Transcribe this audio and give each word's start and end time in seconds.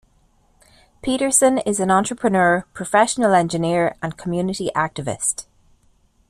Peterson 1.03 1.59
is 1.59 1.79
an 1.79 1.91
entrepreneur, 1.91 2.65
professional 2.73 3.35
engineer 3.35 3.95
and 4.01 4.17
community 4.17 4.71
activist. 4.75 5.45